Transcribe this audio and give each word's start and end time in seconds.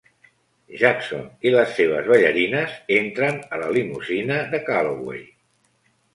Jackson 0.83 1.27
i 1.49 1.51
les 1.55 1.75
seves 1.79 2.09
ballarines 2.13 2.73
entren 2.97 3.39
a 3.51 3.61
la 3.65 3.69
limusina 3.77 4.41
de 4.57 4.63
Calloway. 4.73 5.25